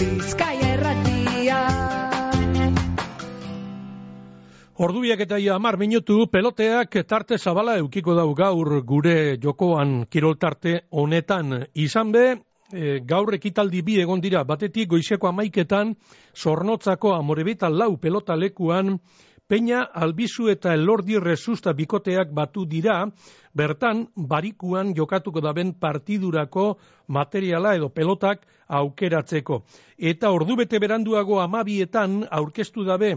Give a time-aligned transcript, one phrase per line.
[0.00, 1.56] Bizkaia erratia.
[4.80, 11.66] Ordubiak eta ia amar minutu peloteak tarte zabala eukiko dau gaur gure jokoan kiroltarte honetan.
[11.74, 12.24] Izan be,
[12.72, 15.92] e, gaur ekitaldi bi egon dira, batetik goizeko amaiketan,
[16.32, 18.96] zornotzako amorebita lau pelota lekuan,
[19.50, 23.00] Peña albizu eta elordi resusta bikoteak batu dira,
[23.52, 26.76] bertan barikuan jokatuko daben partidurako
[27.08, 29.64] materiala edo pelotak aukeratzeko.
[29.98, 33.16] Eta ordu bete beranduago amabietan aurkeztu dabe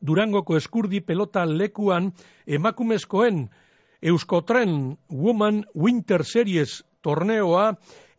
[0.00, 2.12] Durangoko eskurdi pelota lekuan
[2.46, 3.48] emakumezkoen
[4.02, 7.74] Euskotren Woman Winter Series torneoa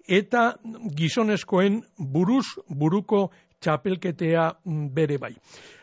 [0.07, 0.43] eta
[0.95, 3.29] gizonezkoen buruz buruko
[3.63, 4.48] txapelketea
[4.94, 5.34] bere bai.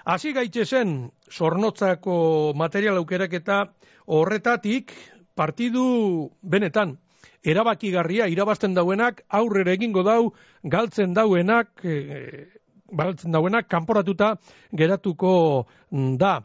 [0.05, 3.63] Hasi gaitze zen zornotzako material aukerak eta
[4.07, 4.93] horretatik
[5.37, 6.99] partidu benetan
[7.45, 12.49] erabakigarria irabazten dauenak aurrera egingo dau galtzen dauenak e,
[12.91, 14.35] galtzen dauenak kanporatuta
[14.77, 16.41] geratuko da.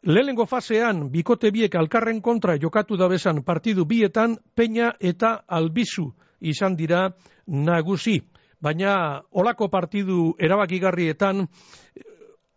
[0.00, 6.06] Lehengo fasean, bikote biek alkarren kontra jokatu da besan partidu bietan, peña eta albizu
[6.40, 7.10] izan dira
[7.46, 8.22] nagusi
[8.60, 11.46] baina olako partidu erabakigarrietan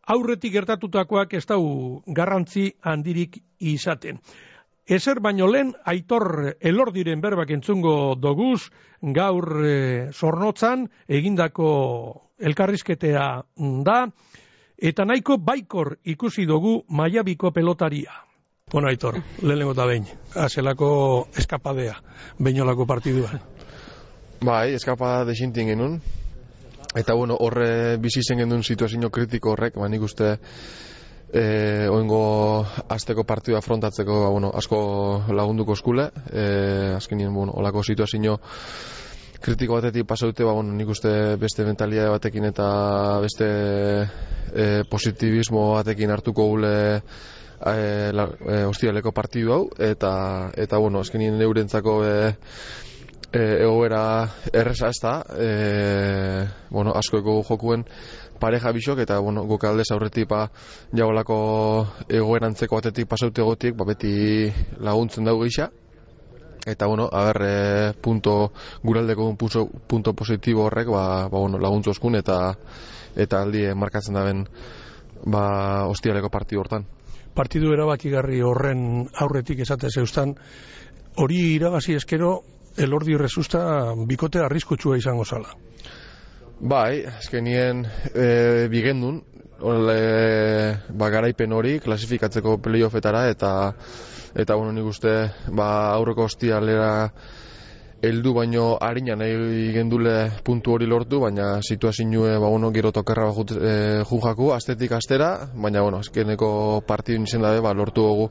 [0.07, 4.19] aurretik gertatutakoak ez dau garrantzi handirik izaten.
[4.83, 8.67] Ezer baino lehen, aitor elordiren berbak entzungo doguz,
[9.15, 9.75] gaur e,
[10.11, 11.69] zornotzan egindako
[12.43, 13.27] elkarrizketea
[13.87, 13.97] da,
[14.75, 18.11] eta nahiko baikor ikusi dugu maiabiko pelotaria.
[18.73, 21.95] Bueno, aitor, lehen da behin, azelako eskapadea,
[22.39, 23.39] bainolako partiduan.
[24.43, 26.01] Bai, eskapa desintin genuen.
[26.99, 30.33] Eta bueno, horre bizi zen genuen situazio kritiko horrek, ba nik uste
[31.31, 31.43] e,
[31.87, 32.19] oingo
[32.91, 34.81] azteko partidua afrontatzeko ba, bueno, asko
[35.31, 36.09] lagunduko eskule.
[36.27, 36.43] E,
[36.97, 38.35] azkenien, bueno, olako situazio
[39.39, 42.67] kritiko batetik pasaute, ba, bueno, nik uste beste mentalia batekin eta
[43.23, 43.47] beste
[44.51, 52.01] e, positivismo batekin hartuko gule e, la, e, partidu hau, eta, eta bueno, azkenien neurentzako
[52.03, 52.35] e,
[53.33, 57.85] e, egoera erresa ez da, e, bueno, asko eko jokuen
[58.39, 60.45] pareja bisok, eta bueno, guk aldez aurretik ba,
[60.93, 61.37] jagolako
[62.09, 64.13] egoerantzeko batetik pasaute gotik, ba, beti
[64.85, 65.71] laguntzen dugu gisa,
[66.65, 71.91] eta bueno, a e, punto guraldeko un punto, punto positibo horrek, ba, ba bueno, laguntzu
[71.91, 72.55] oskun, eta
[73.15, 74.45] eta aldi markatzen daben
[75.25, 76.85] ba, ostialeko partidu hortan.
[77.33, 80.35] Partidu erabakigarri horren aurretik esate zeustan,
[81.17, 82.43] hori irabazi eskero,
[82.77, 85.53] elordi resusta bikote arriskutsua izango zala.
[86.63, 87.83] Bai, azkenien
[88.15, 89.21] e, bigendun,
[89.63, 89.99] ole,
[90.89, 93.53] ba, garaipen hori klasifikatzeko playoffetara eta
[94.33, 95.13] eta bueno, nik uste
[95.53, 97.09] ba, aurreko hostia lera
[98.03, 103.55] heldu baino harina nahi gendule puntu hori lortu, baina situazioa ba, bueno, gero tokerra jut,
[103.55, 108.29] e, jujaku, astetik astera, baina bueno, azkeneko partidu nizen dabe, ba, lortu dugu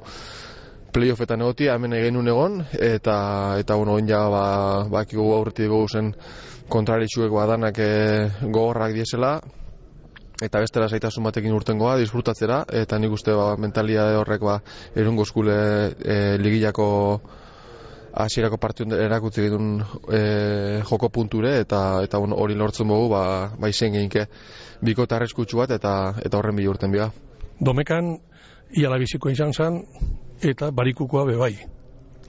[0.92, 3.16] playoffetan egoti, hemen egin egon, eta,
[3.58, 4.44] eta bueno, ja, ba,
[4.92, 6.12] bakiko aurretik gogu zen
[6.68, 7.90] kontraritxuek badanak e,
[8.42, 9.38] gogorrak diesela,
[10.42, 14.58] eta bestera zaitasun batekin urtengoa, disfrutatzera, eta nik uste ba, mentalia horrek ba,
[14.96, 15.56] erungo eskule
[16.02, 16.88] e, ligilako
[18.12, 19.78] hasierako partiu erakutzi ditun
[20.12, 23.22] e, joko punture, eta, eta bueno, hori lortzen dugu, ba,
[23.56, 24.26] ba izen gehinke
[24.84, 27.08] bikota arreskutsu bat, eta, eta horren bi urten biga.
[27.62, 28.16] Domekan,
[28.76, 29.80] iala biziko izan zen,
[30.42, 31.54] eta barikukoa bebai.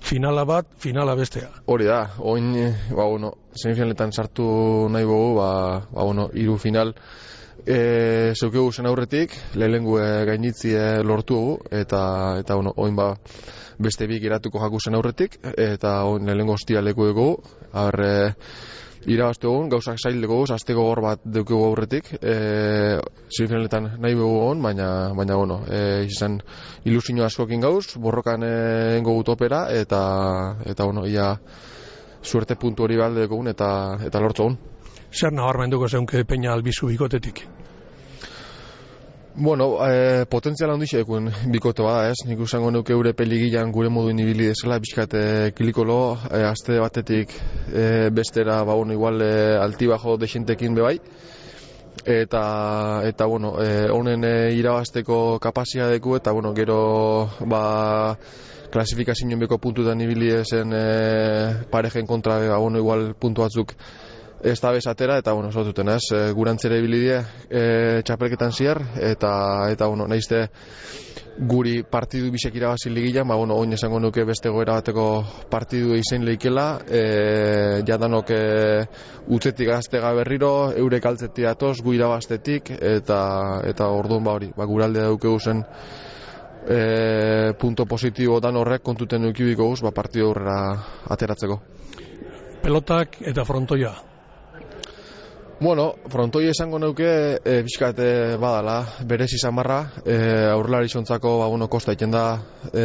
[0.03, 1.49] Finala bat, finala bestea.
[1.65, 2.51] Hori da, oin,
[2.91, 4.45] ba, bueno, semifinaletan sartu
[4.91, 5.47] nahi bogu, ba,
[5.87, 6.91] ba, bueno, iru final,
[7.65, 9.95] e, zeukegu zen aurretik, lehengu
[10.27, 12.03] gainitzie lortu egu, eta,
[12.43, 13.13] eta bueno, oin ba,
[13.79, 17.29] beste bik iratuko jaku zen aurretik, eta oin lehengo hostia leku dugu,
[17.71, 18.35] arre,
[19.05, 22.99] irabazte egun, gauzak zail dugu, azteko gor bat dugu aurretik, e,
[23.29, 24.87] semifinaletan nahi dugu egon, baina,
[25.17, 26.39] baina, bueno, e, izan
[26.85, 31.33] ilusio askokin gauz, borrokan engo opera, eta, eta, bueno, ia,
[32.21, 34.57] suerte puntu hori balde dugu eta, eta lortzu egun.
[35.13, 37.45] Zer nabarmenduko zeunke peina albizu bikotetik?
[39.35, 42.19] Bueno, e, potentzial handi xekuen bikote bada, ez?
[42.29, 45.23] Nik usango nuke eure peligilan gure modu inibili desela, bizkate
[45.57, 47.33] kilikolo, e, azte batetik
[47.73, 50.99] e, bestera, ba, bueno, igual e, alti bajo desentekin bebai.
[52.05, 52.43] Eta,
[53.09, 56.77] eta bueno, e, honen e, irabazteko kapazia deku, eta, bueno, gero,
[57.49, 58.15] ba,
[58.69, 60.85] klasifikazioen beko puntu da nibili esen e,
[61.73, 63.73] parejen kontra, ba, bueno, igual puntu batzuk
[64.43, 67.63] ez da bezatera, eta, bueno, zotuten, ez, e, gurantzere bilidea e,
[68.03, 69.31] txapelketan ziar, eta,
[69.71, 70.49] eta, bueno, nahizte
[71.49, 75.07] guri partidu bisek irabazi ligila, ma, bueno, oin esango nuke beste goera bateko
[75.49, 77.01] partidu izen leikela, e,
[77.87, 78.43] jadanok e,
[79.33, 83.23] utzetik gaztega berriro, eurek altzetik atoz, gu irabaztetik, eta,
[83.65, 85.63] eta orduan ba hori, ba, guralde daukegu zen,
[86.67, 90.57] e, punto positibo dan horrek kontuten eukibiko guz, ba, partidu horrela
[91.15, 91.61] ateratzeko.
[92.63, 94.12] Pelotak eta frontoia.
[95.63, 97.05] Bueno, frontoi esango neuke
[97.39, 100.15] e, bizkat e, badala, berez izan barra, e,
[100.51, 102.23] aurrelari zontzako, ba, bueno, kosta iten da,
[102.67, 102.83] e,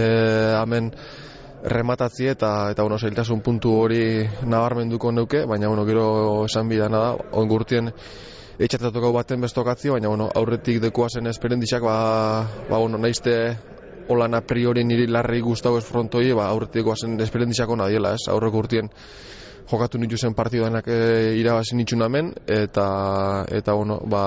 [0.60, 0.92] hemen
[1.74, 4.02] rematatzi eta, eta bueno, zailtasun puntu hori
[4.46, 6.04] nabarmenduko neuke, baina, bueno, gero
[6.44, 7.08] esan bidana da,
[7.40, 11.96] ongurtien etxatatoko baten bestokatzi, baina, bueno, aurretik dekua zen esperendizak, ba,
[12.68, 13.34] ba, bueno, naizte
[14.06, 18.62] holan a priori niri larri guztau ez frontoi, ba, aurretik zen esperendizako nadiela, ez, aurrek
[18.62, 18.94] urtien
[19.70, 24.24] jokatu nitu zen partiduanak e, irabazi nitxun hemen, eta, eta bueno, ba,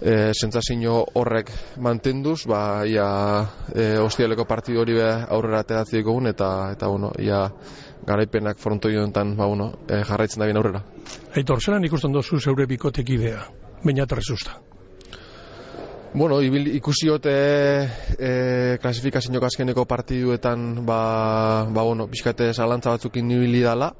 [0.00, 1.50] e, sentzazio horrek
[1.82, 3.08] mantenduz, ba, ia
[3.74, 7.46] e, ostialeko partidu hori be aurrera ateratzi egun, eta, eta bueno, ia
[8.06, 10.84] garaipenak frontoi honetan ba, bueno, e, jarraitzen da bien aurrera.
[11.34, 13.42] Aitor, zelan ikusten dozu zeure bikotek idea,
[13.84, 14.60] baina trezusta?
[16.16, 17.32] Bueno, ibil, ikusi hote
[18.16, 23.92] e, klasifikazio azkeneko partiduetan ba, ba bueno, bizkate zalantza batzukin nibili dala,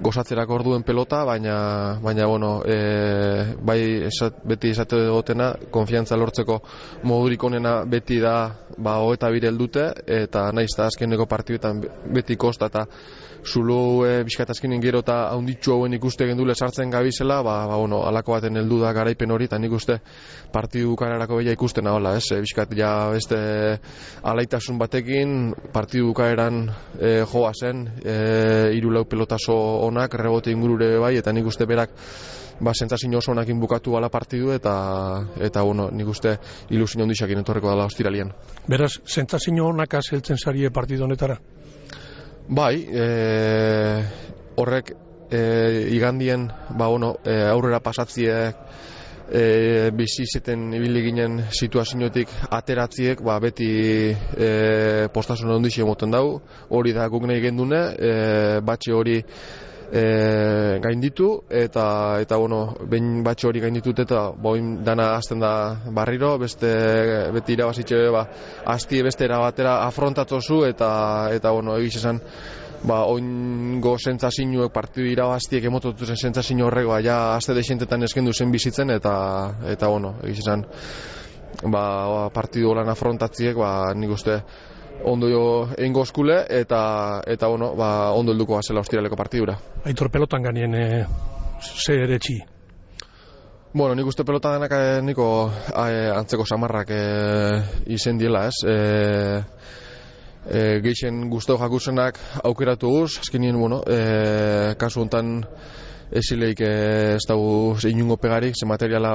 [0.00, 6.60] gozatzerak orduen pelota, baina, baina bueno, e, bai esat, beti esate dugotena, konfiantza lortzeko
[7.08, 8.36] modurik onena beti da
[8.78, 11.82] ba, hoeta birel dute, eta nahiz da azkeneko partiduetan
[12.14, 12.86] beti kosta, eta
[13.44, 18.36] zulu e, bizkatazkinen gero eta haunditxu hauen ikuste gendule sartzen gabizela, ba, ba, bueno, alako
[18.36, 19.98] baten heldu da garaipen hori, eta nik uste
[20.52, 23.38] partidu karerako beha ikusten hola, ez, e, bizkat ja beste
[24.22, 26.68] alaitasun batekin, partidu kareran
[27.00, 28.16] e, joa zen, e,
[28.78, 29.56] irulau pelotaso
[29.88, 31.98] onak, rebote ingurure bai, eta nik uste berak
[32.60, 34.74] ba, sentzazio oso onakin bukatu ala partidu eta,
[35.40, 36.36] eta bueno, nik uste
[36.70, 38.30] ilusio ondixakin etorreko dela ostiralian.
[38.68, 41.40] Beraz, sentzazio onak azeltzen zarie partidu honetara?
[42.52, 43.04] Bai, e,
[44.60, 44.90] horrek
[45.30, 45.38] e,
[45.96, 48.58] igandien ba, bueno, e, aurrera pasatziek
[49.32, 53.70] e, bizi zeten ibili ginen situazioetik ateratziek ba, beti
[54.12, 54.50] e,
[55.14, 56.42] postasun ondixi emoten dau.
[56.68, 58.12] Hori da guk nahi gendune e,
[58.60, 59.16] batxe hori
[59.92, 61.84] e, gainditu eta
[62.24, 65.52] eta bueno, behin batxe hori gainditut eta boin dana hasten da
[65.92, 66.72] barriro, beste
[67.34, 68.24] beti irabazitxe ba,
[68.72, 72.22] asti beste batera afrontatzozu eta eta bueno, egiz esan
[72.82, 78.50] ba, oingo sentzazioek partidu irabaztiek emototu zen sentzazio horrek, ba, ja, azte desentetan eskendu zen
[78.50, 79.14] bizitzen, eta,
[79.70, 80.64] eta bueno, egiz esan,
[81.70, 84.40] ba, partidu lan afrontatziek, ba, nik uste,
[85.04, 85.44] ondo jo
[85.78, 89.58] eingo eskule eta eta bueno, ba ondo helduko gasela ostiraleko partidura.
[89.84, 91.06] Aitor pelotan ganien e,
[91.60, 92.40] ze eretxi.
[93.74, 95.26] Bueno, nik uste pelota denak e, niko
[95.72, 97.04] e, antzeko samarrak e,
[97.94, 98.58] izen diela, ez?
[98.68, 98.76] E,
[100.44, 105.38] e, geixen guztau jakusenak aukeratu guz, azkenien, bueno, e, kasu honetan
[106.12, 109.12] esileik ez dago inungo pegarik, ze materiala,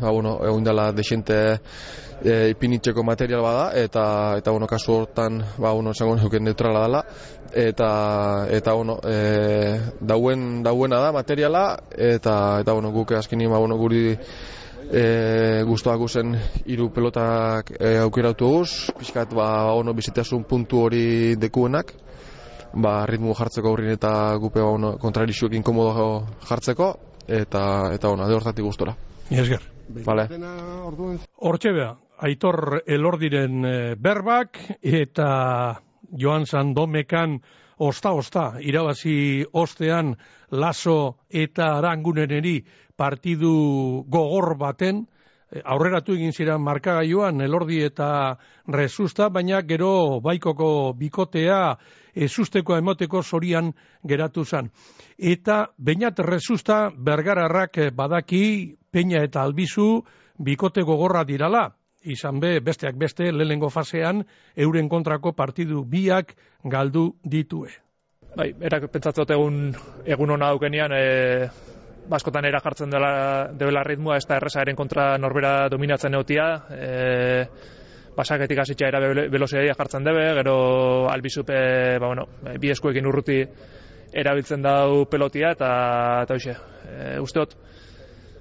[0.00, 1.58] ba, bueno, egun dela desente
[2.22, 7.04] e, ipinitzeko material bada, eta, eta bueno, kasu hortan, ba, bueno, esango nuken neutrala dela,
[7.52, 7.90] eta,
[8.50, 14.16] eta bueno, e, dauen, dauena da materiala, eta, eta bueno, guk azkenin, ba, bueno, guri
[14.90, 21.94] e, guztuak guzen hiru pelotak e, aukeratu guz, pixkat, ba, ono, bizitasun puntu hori dekuenak,
[22.82, 26.08] ba, ritmo jartzeko aurrin eta gupe ba, ono, kontrarixuek inkomodo
[26.48, 26.92] jartzeko,
[27.26, 27.62] eta,
[27.94, 28.94] eta ona, de hortatik gustora.
[29.30, 29.62] Esker.
[30.06, 30.26] Vale.
[31.46, 31.92] Hortxe beha,
[32.26, 35.28] aitor elordiren eh, berbak, eta
[36.18, 37.38] joan zandomekan
[37.78, 40.14] osta-osta, irabazi ostean
[40.50, 42.60] laso eta aranguneneri
[42.96, 45.04] partidu gogor baten,
[45.52, 51.76] eh, aurreratu egin ziren markagailuan elordi eta resusta, baina gero baikoko bikotea
[52.16, 53.72] ezusteko emoteko zorian
[54.08, 54.70] geratu zen.
[55.18, 60.02] Eta bainat resusta bergararrak badaki peina eta albizu
[60.38, 61.68] bikote gogorra dirala,
[62.06, 64.24] izan be, besteak beste, lehengo fasean,
[64.56, 67.72] euren kontrako partidu biak galdu ditue.
[68.36, 69.70] Bai, erak pentsatzot egun,
[70.04, 71.48] egun hona daukenian, e,
[72.08, 73.12] baskotan era jartzen dela,
[73.56, 77.46] dela ritmoa, ez da errezaren kontra norbera dominatzen neotia, e,
[78.16, 80.56] pasaketik hasitza era velocidadea jartzen debe, gero
[81.12, 82.26] albizupe, ba, bueno,
[82.58, 83.42] bi eskuekin urruti
[84.16, 85.70] erabiltzen dau pelotia, eta,
[86.24, 86.56] eta hoxe,
[86.88, 87.56] e, usteot,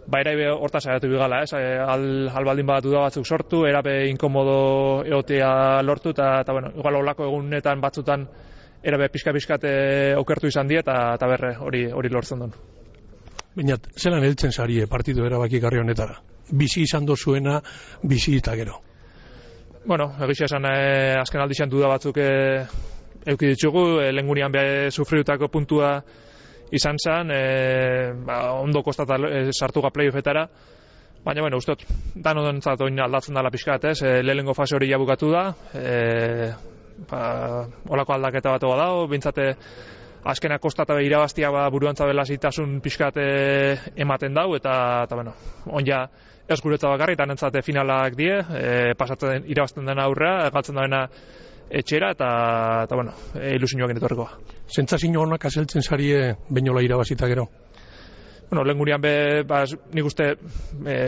[0.08, 1.52] ba ere horta saiatu bigala, ez?
[1.58, 7.02] Eh, al albaldin badu da batzuk sortu, erabe inkomodo eotea lortu eta eta bueno, igual
[7.02, 8.28] holako egunetan batzutan
[8.84, 9.66] erabe pizka pizkat
[10.22, 12.54] okertu izan die eta eta berre hori hori lortzen duen.
[13.56, 16.20] Baina, zelan heltzen zarie partidu erabaki garri honetara?
[16.52, 17.62] Bizi izan dozuena,
[18.04, 18.82] bizi eta gero.
[19.86, 22.66] Bueno, egizia esan eh, azken aldixan duda batzuk eh,
[23.30, 26.00] euki ditugu, eh, lengunian be sufriutako puntua
[26.74, 30.48] izan zen, eh, ba, ondo kostata eh, sartu ga playoffetara,
[31.26, 35.30] baina, bueno, ustot, dan onentzat oin aldatzen dela pixkat, ez, eh, lehenengo fase hori jabukatu
[35.30, 35.44] da,
[35.78, 36.50] eh,
[37.12, 37.22] ba,
[37.86, 39.52] olako aldaketa bat dago, bintzate
[40.26, 46.06] azkenak kostata irabaztia ba, buruan zabela zitasun pixkat eh, ematen dau, eta, eta bueno, onja
[46.48, 51.02] ez guretza bakarri, eta nentzate finalak die, e, pasatzen irabazten dena aurrea, galtzen dena
[51.70, 52.30] etxera, eta,
[52.86, 54.36] eta bueno, e, ilusioak genetorrekoa.
[54.70, 57.48] Zentzazio honak azeltzen zarie bainola irabazita gero?
[58.50, 59.16] Bueno, lehen gurian be,
[59.50, 59.64] ba,
[59.98, 60.30] nik uste
[60.86, 61.00] e,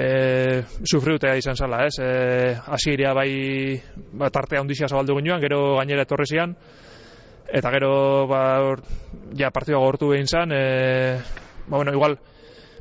[0.81, 1.99] sufriutea izan zala, ez?
[2.01, 3.29] E, Asiria bai
[4.17, 6.57] ba, tartea ondizia zabaldu ginean, gero gainera etorrezian,
[7.53, 8.81] eta gero ba, or,
[9.37, 11.17] ja partidua gortu behin zan, e,
[11.67, 12.17] ba, bueno, igual,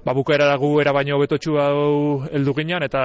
[0.04, 3.02] ba, bukaera gu era baino betotxu hau heldu ginean, eta,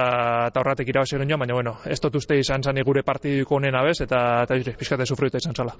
[0.48, 4.00] eta horretik irabazi joan, baina, bueno, ez dut uste izan zan gure partiduko onena bez,
[4.00, 5.76] eta, eta pixkate sufriutea izan zala.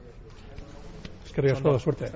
[1.26, 2.10] Eskerrik asko, suerte.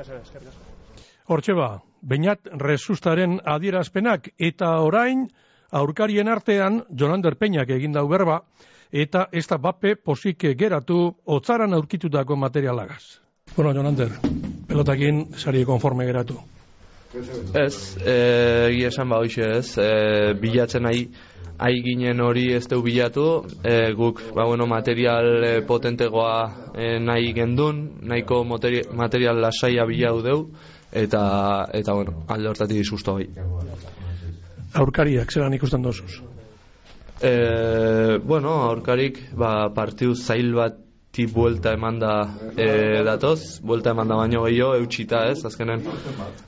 [1.27, 5.27] Hortxe ba, bainat resustaren adierazpenak eta orain
[5.75, 8.43] aurkarien artean Jonander Peñak egin dau berba
[8.93, 13.26] eta ez da bape posik geratu otzaran aurkitutako materialagaz.
[13.57, 14.11] Bueno, Jonander,
[14.69, 16.35] pelotakin sari konforme geratu.
[17.57, 21.07] Ez, egia esan ba hoxe ez, e, bilatzen nahi
[21.57, 23.25] ai ginen hori ez deu bilatu,
[23.65, 26.37] e, guk ba, bueno, material potentegoa
[26.75, 30.39] e, nahi gendun, nahiko materi, material lasaia bilatu deu,
[30.93, 31.25] eta,
[31.73, 33.31] eta bueno, alde hortatik disusto bai.
[34.77, 36.21] Aurkariak, zelan ikusten dozuz?
[37.25, 40.83] E, bueno, aurkarik ba, partiu zail bat
[41.17, 42.15] ti buelta eman da
[42.57, 45.81] e, datoz, buelta eman da baino gehiago, eutxita ez, azkenen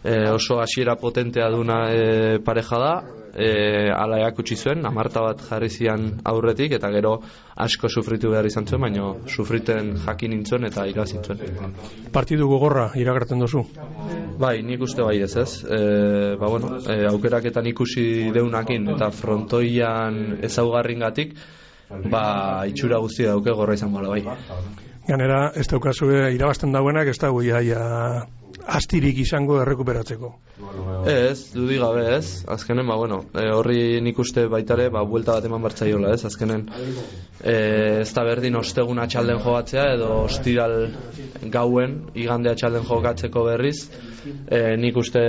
[0.04, 2.02] e, oso hasiera potentea duna e,
[2.44, 2.92] pareja da,
[3.32, 7.14] e, ala eakutsi zuen, amarta bat jarri zian aurretik, eta gero
[7.64, 11.40] asko sufritu behar izan zuen, baino sufriten jakin nintzuen eta irazin zuen.
[12.12, 13.64] Partidu gogorra iragartzen dozu?
[14.38, 15.62] Bai, nik uste bai ez ez.
[15.64, 15.80] E,
[16.36, 21.34] ba, bueno, e, aukeraketan ikusi deunakin eta frontoian ezaugarringatik,
[22.10, 22.24] ba,
[22.68, 24.22] itxura guzti dauke gorra izan bala bai.
[25.08, 27.80] Ganera, ez daukazu irabazten dauenak, ez dago iaia
[28.68, 30.30] astirik izango errekuperatzeko.
[31.08, 35.46] Ez, dudi gabe ez, azkenen, ba, bueno, e, horri nik uste baitare, ba, buelta bat
[35.48, 36.66] eman bartzaiola ez, azkenen,
[37.40, 37.54] e,
[38.02, 40.76] ez da berdin ostegun atxalden jogatzea, edo ostiral
[41.54, 43.78] gauen, igande atxalden jogatzeko berriz,
[44.44, 45.24] e, nik uste,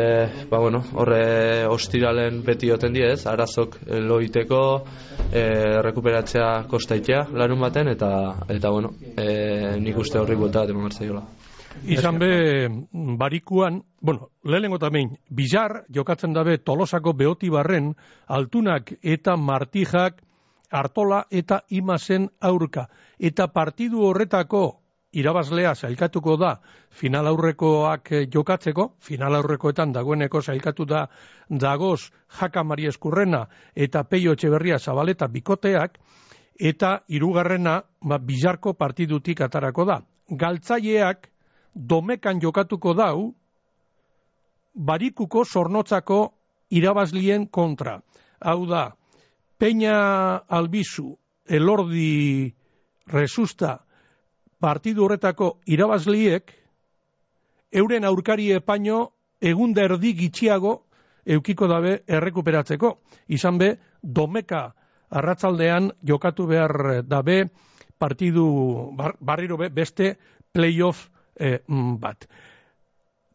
[0.51, 4.63] ba, bueno, horre ostiralen beti oten die ez, arazok loiteko,
[5.31, 5.45] e,
[5.87, 8.11] rekuperatzea kostaitea larun baten, eta,
[8.49, 11.27] eta bueno, e, nik uste horri buelta bat eman bartzaiola.
[11.83, 17.93] Izan be, barikuan, bueno, lehenengo tamein, bizar jokatzen dabe tolosako beotibarren,
[18.27, 20.21] altunak eta martijak,
[20.69, 22.87] artola eta imazen aurka.
[23.19, 24.63] Eta partidu horretako
[25.11, 26.59] irabazlea zailkatuko da
[26.89, 31.07] final aurrekoak jokatzeko, final aurrekoetan dagoeneko zailkatu da
[31.49, 35.97] dagoz jaka mari eskurrena eta peio etxeberria zabaleta bikoteak,
[36.59, 40.01] eta hirugarrena ba, bizarko partidutik atarako da.
[40.29, 41.28] Galtzaileak,
[41.73, 43.33] domekan jokatuko dau,
[44.73, 46.33] barikuko sornotzako
[46.69, 47.99] irabazlien kontra.
[48.39, 48.95] Hau da,
[49.59, 52.53] Peña Albizu, Elordi
[53.07, 53.79] Resusta,
[54.59, 56.53] partidu horretako irabazliek,
[57.71, 59.09] euren aurkari epaino
[59.41, 60.85] egun erdi gitxiago
[61.25, 62.97] eukiko dabe errekuperatzeko.
[63.27, 64.73] Izan be, domeka
[65.09, 67.49] arratzaldean jokatu behar dabe
[67.99, 68.45] partidu
[69.19, 70.17] barriro be, beste
[70.53, 71.09] playoff
[71.39, 71.59] e,
[71.99, 72.27] bat.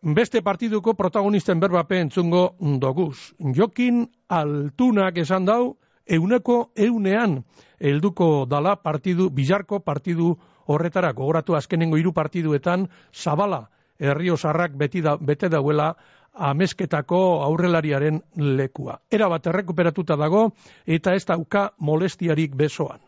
[0.04, 3.32] Beste partiduko protagonisten berbape entzungo doguz.
[3.56, 7.38] Jokin altunak esan dau, euneko eunean
[7.80, 10.34] helduko dala partidu, bizarko partidu
[10.66, 15.94] horretara, gogoratu azkenengo hiru partiduetan, zabala, herrio sarrak beti da, bete dauela,
[16.34, 18.98] amezketako aurrelariaren lekua.
[19.10, 20.50] Era bat errekuperatuta dago,
[20.86, 23.00] eta ez dauka molestiarik besoan.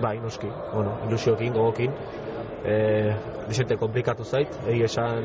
[0.00, 1.92] Bai, noski, bueno, ilusiokin, gogokin,
[2.64, 3.14] e,
[3.48, 5.24] disente komplikatu zait, egi esan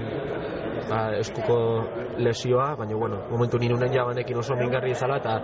[0.90, 1.58] ba, eskuko
[2.18, 5.38] lesioa, baina bueno, momentu nire unen jabanekin oso mingarri izala, eta,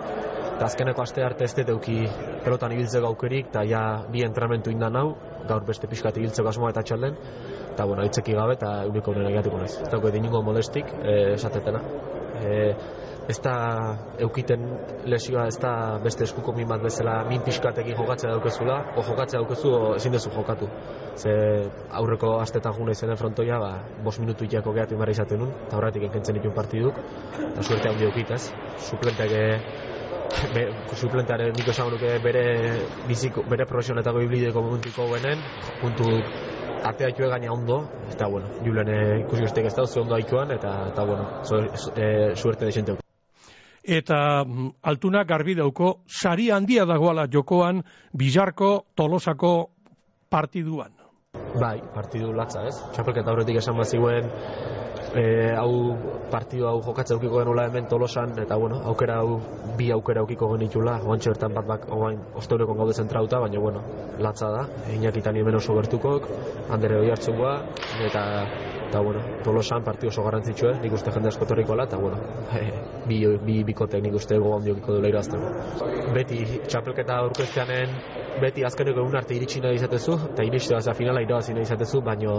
[0.56, 1.98] eta azkeneko aste arte ez deuki
[2.44, 3.82] pelotan ibiltzeko aukerik, eta ja
[4.12, 5.08] bi entrenamentu indan hau,
[5.48, 7.16] gaur beste pixkat ibiltzeko asmoa eta txalden,
[7.72, 9.76] eta bueno, itzeki gabe, eta euriko honen egatuko naiz.
[9.80, 11.82] Ez dago edin molestik, e, esatetena.
[12.40, 12.74] E,
[13.30, 13.54] ez da
[14.18, 14.64] eukiten
[15.10, 15.72] lesioa ez da
[16.02, 20.32] beste eskuko min bat bezala min pixkatekin jokatzea daukezula, o jokatzea daukezu o ezin dezu
[20.34, 20.68] jokatu.
[21.16, 21.32] Ze
[22.00, 23.72] aurreko astetan juna izenen frontoia, ba,
[24.04, 27.00] bos minutu itxako gehatu imara izaten nun, eta horretik enkentzen ditun partiduk,
[27.38, 28.42] eta suerte handi eukitaz.
[28.90, 29.36] Suplenteak
[30.54, 30.64] be,
[30.96, 31.92] suplenteare niko esan
[32.24, 32.46] bere
[33.08, 35.44] biziko, bere profesionetako iblideko momentuko benen,
[35.82, 36.08] puntu
[36.84, 40.56] atea itxue gaina ondo, eta bueno, Julen eh, ikusi besteik ez da, ze ondo aikoan,
[40.56, 41.62] eta, eta bueno, so,
[41.96, 42.99] e, suerte desente
[43.82, 47.82] Eta mm, altuna garbi dauko, sari handia dagoala jokoan,
[48.12, 49.70] bizarko, tolosako
[50.28, 50.92] partiduan.
[51.60, 52.76] Bai, partidu latza ez.
[52.94, 54.28] Txapelketa horretik esan baziguen,
[55.14, 55.24] e,
[55.58, 55.96] hau
[56.30, 59.38] partidu hau jokatzen aukiko genula hemen tolosan, eta bueno, aukera hau,
[59.78, 63.82] bi aukera aukiko genitula, oantxe bertan bat bak, oain, osteurekon gaude zentrauta, baina bueno,
[64.18, 66.28] latza da, inakitan hemen oso gertukok,
[66.70, 67.56] handere hori hartzengoa,
[68.06, 68.24] eta
[68.90, 72.18] eta bueno, tolosan partidu oso garrantzitsue, nik uste jende asko torrikola, eta bueno,
[73.06, 75.52] bi, bi bikotek nik uste gogoan diokiko duela irazteko.
[76.16, 77.94] Beti, txapelketa aurkezteanen,
[78.42, 82.34] beti azkeneko egun arte iritsi nahi izatezu, eta iritsi da finala irabazi nahi izatezu, baino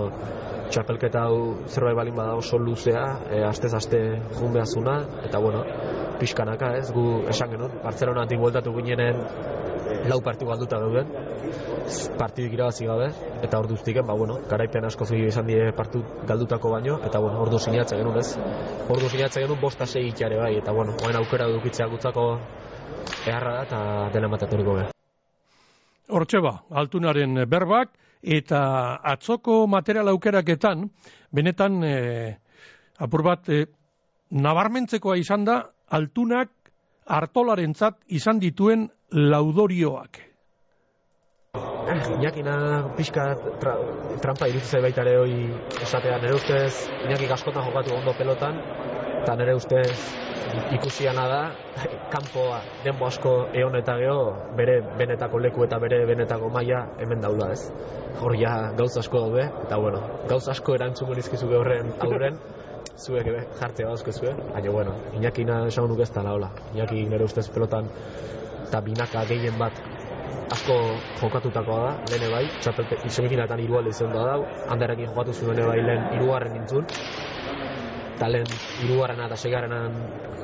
[0.75, 1.39] txapelketa hau
[1.71, 4.03] zerbait balin bada oso luzea, e, astez aste
[4.35, 5.63] jun behazuna, eta bueno,
[6.19, 9.23] pixkanaka ez, gu esan genuen, Barcelona antik bueltatu ginenen
[10.09, 11.09] lau partidu galduta dauden,
[12.17, 13.09] partidik irabazi gabe,
[13.45, 17.41] eta ordu uztiken, ba, bueno, garaipen asko zuhi izan die partu galdutako baino, eta bueno,
[17.43, 18.29] ordu sinatze genuen ez.
[18.89, 22.25] Ordu sinatze genuen bosta sei itxare bai, eta bueno, oen aukera dukitzea gutzako
[23.27, 23.81] eharra da, eta
[24.13, 24.87] dena matatoriko be.
[26.11, 28.61] Hortxe ba, altunaren berbak, eta
[29.13, 30.87] atzoko material aukeraketan,
[31.31, 31.93] benetan, e,
[33.01, 33.65] apur bat, e,
[34.31, 36.51] nabarmentzekoa izan da, altunak
[37.11, 40.19] hartolarentzat izan dituen laudorioak.
[42.17, 43.75] Iñakina pixka tra,
[44.23, 45.33] trampa iruditzen zait baita ere hoi
[45.81, 46.19] esatea.
[46.23, 48.59] Nere ustez Iñaki askotan jokatu ondo pelotan
[49.21, 49.91] eta nere ustez
[50.71, 51.41] ikusiana da
[52.11, 57.51] kanpoa denbo asko eon eta geho bere benetako leku eta bere benetako maila hemen dauda
[57.51, 57.67] ez?
[58.21, 62.39] Hor ja gauz asko daude eta bueno gauz asko erantzun izkizu horren aurren.
[63.01, 67.25] Zuek ebe jartzea dauzke zuen baina bueno Iñakina esan nuke ez da laola Iñaki nere
[67.25, 67.89] ustez pelotan
[68.71, 69.75] eta binaka gehien bat
[70.55, 70.75] asko
[71.19, 76.05] jokatutakoa da, lehene bai, txapelte, semifinatan irualde izan da dau, handarekin jokatu zuen bai lehen
[76.15, 76.87] irugarren nintzun,
[78.15, 78.47] eta lehen
[78.85, 79.97] irugarrena eta segarrenan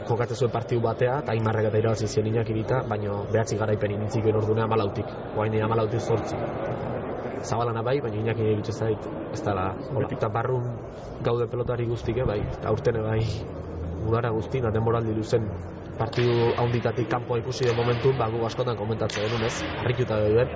[0.09, 4.27] jokatzen zuen partiu batea, eta imarrek eta irabazi zien inak irita, baina behatzi garaipen initzik
[4.27, 6.35] ben ordune amalautik, guain dira amalautik zortzi.
[7.47, 10.67] Zabalana bai, baina inak egitxe zait, ez dala, hola, eta barrun
[11.23, 13.21] gaude pelotari guztike, bai, eta urtene bai,
[14.07, 15.47] udara guztin, da demoraldi duzen
[15.97, 20.53] partidu haunditatik kanpo ikusi den momentu, ba, gu askotan komentatzen genuen ez, harrituta den,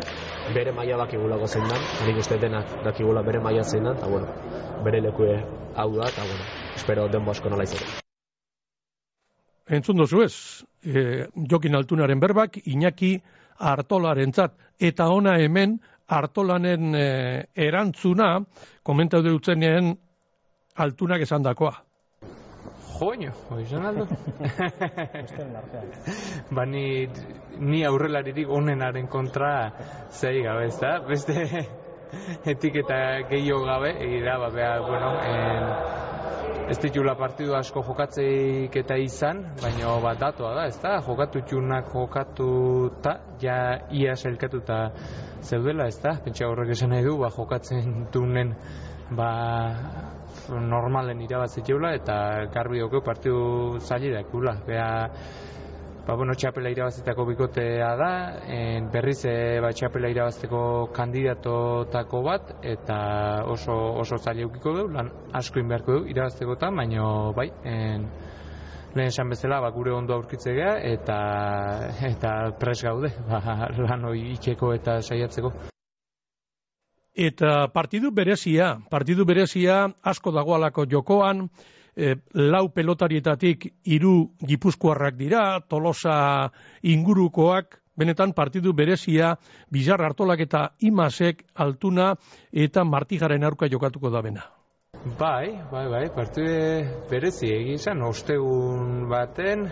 [0.56, 4.28] bere maila bakigulako zein dan, nik uste denak dakigula bere maila zein dan, eta bueno,
[4.86, 5.38] bere lekue
[5.76, 8.02] hau da, eta bueno, espero denbo asko nola izan.
[9.72, 10.36] Entzun dozu ez,
[10.84, 13.16] e, jokin altunaren berbak, Iñaki
[13.62, 15.80] hartolarentzat eta ona hemen
[16.12, 17.08] hartolanen e,
[17.56, 18.34] erantzuna,
[18.84, 19.94] komentatu dutzenean
[20.76, 21.44] altunak esan
[23.02, 24.06] Joño, izan aldo.
[26.56, 27.08] ba, ni,
[27.58, 29.72] ni aurrelaririk onenaren kontra
[30.14, 30.92] zei gabe, ez da?
[31.08, 31.34] Beste
[32.54, 33.00] etiketa
[33.32, 39.98] gehiago gabe, egira, ba, beha, bueno, en, ez ditula partidu asko jokatzeik eta izan, baina
[40.06, 40.94] bat datoa da, ez da?
[41.08, 42.52] Jokatu txunak jokatu
[43.02, 43.58] ta, ja
[43.90, 44.80] ia selkatu eta
[45.42, 46.20] zeudela, ez da?
[46.22, 48.54] Pentsa horrek esan nahi du, ba, jokatzen dunen,
[49.12, 49.32] ba,
[50.50, 54.56] normalen irabazi jeula eta garbi dugu partidu zaili da kula.
[54.68, 54.90] Bea,
[56.08, 58.12] ba, bueno, txapela irabazitako bikotea da,
[58.48, 60.64] en, berriz e, ba, txapela irabazteko
[60.96, 63.00] kandidatotako bat, eta
[63.52, 68.08] oso, oso zaila eukiko du, lan asko inberko du irabazteko eta, baina bai, en,
[68.96, 70.56] lehen esan bezala, ba, gure ondo aurkitze
[70.94, 71.20] eta,
[72.12, 73.44] eta pres gaude, ba,
[73.88, 75.71] lan hori ikeko eta saiatzeko.
[77.16, 81.50] Eta partidu berezia, partidu berezia asko dagoalako jokoan,
[81.96, 86.50] e, lau pelotarietatik hiru gipuzkoarrak dira, tolosa
[86.82, 89.36] ingurukoak, benetan partidu berezia,
[89.70, 92.14] bizar hartolak eta imasek altuna
[92.52, 94.48] eta martijaren aurka jokatuko da bena.
[95.20, 99.66] Bai, bai, bai, partidu berezi egizan, ostegun baten,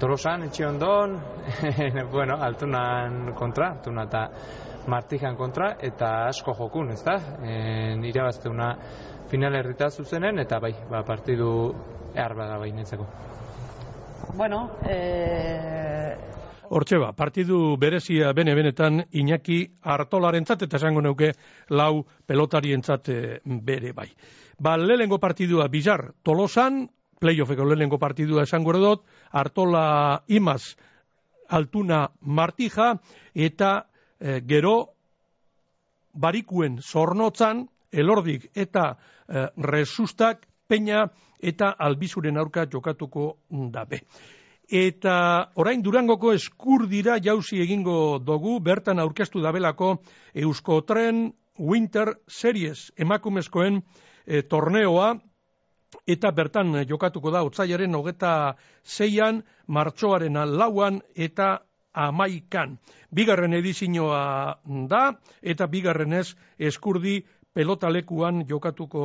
[0.00, 1.18] tolosan, etxe ondon,
[2.14, 4.22] bueno, altunan kontra, altuna eta
[4.88, 7.16] Martijan kontra eta asko jokun, ez da?
[7.44, 8.70] E, nire bazteuna
[9.30, 11.50] final errita zuzenen eta bai, ba, partidu
[12.14, 13.06] ehar bada bai netzeko.
[14.36, 16.16] Bueno, e...
[16.70, 21.32] Hortxe ba, partidu berezia bene-benetan Iñaki hartolarentzat eta esango neuke
[21.74, 24.06] lau pelotarientzat e, bere bai.
[24.58, 26.84] Ba, lehengo partidua bizar tolosan,
[27.20, 30.76] playoffeko lehenengo partidua esango dut, Artola Imaz
[31.50, 32.94] Altuna Martija
[33.34, 33.89] eta
[34.20, 34.74] e, gero
[36.12, 38.92] barikuen zornotzan elordik eta
[39.26, 41.08] e, resustak peña
[41.40, 44.04] eta albizuren aurka jokatuko dabe.
[44.70, 49.96] Eta orain durangoko eskur dira jauzi egingo dugu, bertan aurkeztu dabelako
[50.34, 53.80] Eusko Tren Winter Series emakumezkoen
[54.26, 55.16] e, torneoa,
[56.06, 58.54] eta bertan jokatuko da otzaiaren hogeta
[58.84, 61.58] zeian, martxoaren lauan eta
[61.92, 62.78] amaikan.
[63.14, 65.02] Bigarren edizinoa da,
[65.42, 67.20] eta bigarrenez eskurdi
[67.54, 69.02] pelotalekuan jokatuko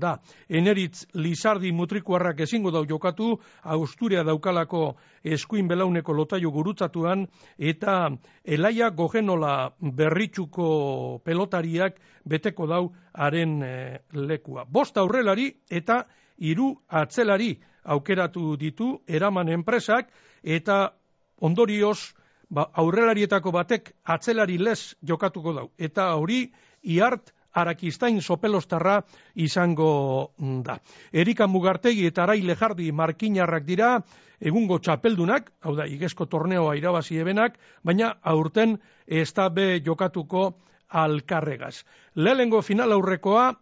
[0.00, 0.16] da.
[0.48, 7.26] Eneritz Lizardi mutrikuarrak ezingo dau jokatu, Austuria daukalako eskuin belauneko lotaio gurutzatuan,
[7.58, 8.10] eta
[8.44, 14.64] Elaia Gogenola berritxuko pelotariak beteko dau haren eh, lekua.
[14.64, 16.04] Bosta aurrelari eta
[16.38, 20.10] hiru atzelari aukeratu ditu eraman enpresak,
[20.42, 20.94] eta
[21.40, 22.14] ondorioz,
[22.50, 25.70] ba, aurrelarietako batek atzelari lez jokatuko dau.
[25.78, 26.46] Eta hori,
[26.82, 29.00] iart, arakistain sopelostarra
[29.34, 30.32] izango
[30.64, 30.78] da.
[31.12, 33.94] Erika Mugartegi eta Arai Lejardi markinarrak dira
[34.40, 40.50] egungo txapeldunak, hau da, igezko torneoa irabazi ebenak, baina aurten ez da be jokatuko
[40.88, 41.84] alkarregaz.
[42.14, 43.54] Lehengo final aurrekoa,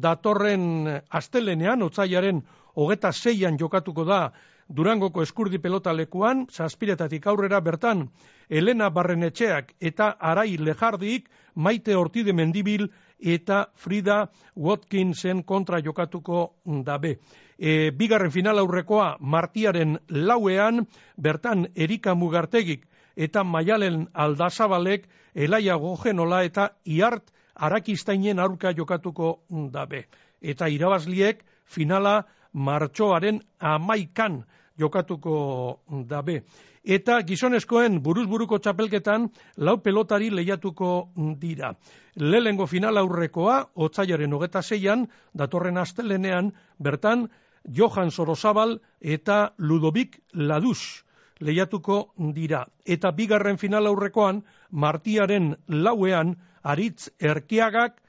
[0.00, 2.40] datorren astelenean, otzaiaren
[2.74, 4.22] hogeta zeian jokatuko da
[4.72, 8.06] Durangoko eskurdi pelota lekuan, zazpiretatik aurrera bertan,
[8.48, 12.86] Elena Barrenetxeak eta Arai Lejardik, Maite Ortide Mendibil
[13.20, 16.54] eta Frida Watkinsen kontra jokatuko
[16.86, 17.18] dabe.
[17.58, 25.04] E, bigarren final aurrekoa martiaren lauean, bertan Erika Mugartegik eta Maialen Aldazabalek
[25.34, 30.06] Elaia Gogenola eta Iart Arakistainen aurka jokatuko dabe.
[30.40, 34.42] Eta irabazliek finala martxoaren amaikan
[34.78, 36.42] jokatuko dabe.
[36.82, 41.76] Eta gizonezkoen buruzburuko txapelketan lau pelotari lehiatuko dira.
[42.16, 47.28] Lehengo final aurrekoa, otzailaren hogeta zeian, datorren astelenean, bertan,
[47.64, 51.04] Johan Sorosabal eta Ludovik Laduz
[51.38, 52.66] lehiatuko dira.
[52.84, 58.01] Eta bigarren final aurrekoan, martiaren lauean, aritz erkiagak,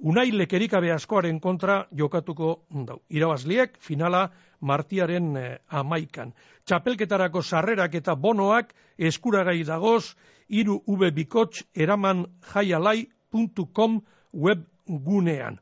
[0.00, 3.00] unai lekerikabe askoaren kontra jokatuko dau.
[3.10, 6.32] Irabazliek, finala martiaren eh, amaikan.
[6.64, 10.16] Txapelketarako sarrerak eta bonoak eskuragai dagoz,
[10.48, 14.00] iru ubebikots eraman jaialai.com
[14.32, 15.58] web gunean.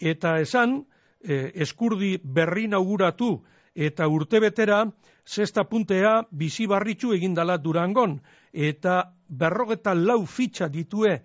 [0.00, 0.82] Eta esan,
[1.24, 3.42] eh, eskurdi berri nauguratu
[3.74, 4.84] eta urtebetera,
[5.26, 8.20] zesta puntea bizi barritxu egindala durangon,
[8.52, 11.20] eta berrogeta lau fitxa ditue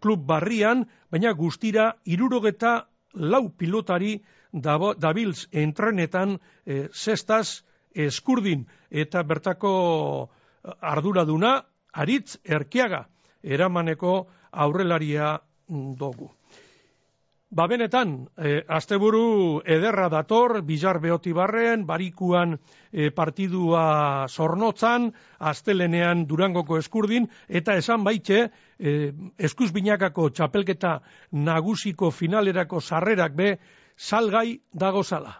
[0.00, 4.18] klub barrian, baina guztira irurogeta lau pilotari
[4.52, 7.62] dabiltz entrenetan e, zestaz
[7.96, 9.72] eskurdin eta bertako
[10.64, 11.56] eh, arduraduna
[11.92, 13.06] aritz erkiaga
[13.42, 15.36] eramaneko aurrelaria
[15.68, 16.30] dugu.
[17.56, 22.52] Ba benetan, e, asteburu ederra dator, bizar behoti barren, barikuan
[22.92, 25.06] e, partidua zornotzan,
[25.40, 28.42] astelenean durangoko eskurdin, eta esan baitxe,
[28.76, 28.92] e,
[29.48, 30.98] eskuz binakako txapelketa
[31.48, 33.50] nagusiko finalerako sarrerak be,
[33.96, 35.32] salgai dago sala.